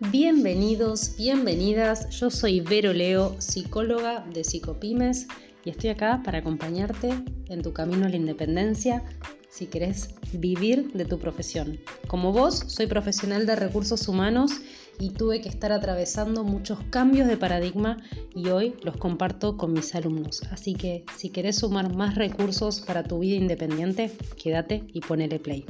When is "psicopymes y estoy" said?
4.42-5.90